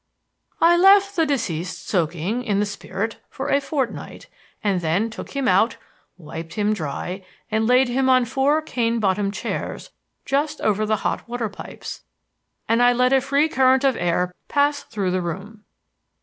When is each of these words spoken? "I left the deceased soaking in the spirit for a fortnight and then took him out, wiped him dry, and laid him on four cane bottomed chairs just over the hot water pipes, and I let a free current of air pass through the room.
"I 0.59 0.77
left 0.77 1.15
the 1.15 1.27
deceased 1.27 1.87
soaking 1.87 2.43
in 2.43 2.59
the 2.59 2.65
spirit 2.65 3.17
for 3.29 3.49
a 3.49 3.61
fortnight 3.61 4.25
and 4.63 4.81
then 4.81 5.11
took 5.11 5.35
him 5.35 5.47
out, 5.47 5.77
wiped 6.17 6.55
him 6.55 6.73
dry, 6.73 7.23
and 7.51 7.67
laid 7.67 7.87
him 7.87 8.09
on 8.09 8.25
four 8.25 8.63
cane 8.63 8.99
bottomed 8.99 9.35
chairs 9.35 9.91
just 10.25 10.59
over 10.61 10.87
the 10.87 10.95
hot 11.05 11.29
water 11.29 11.49
pipes, 11.49 12.01
and 12.67 12.81
I 12.81 12.93
let 12.93 13.13
a 13.13 13.21
free 13.21 13.47
current 13.47 13.83
of 13.83 13.95
air 13.95 14.33
pass 14.47 14.81
through 14.81 15.11
the 15.11 15.21
room. 15.21 15.65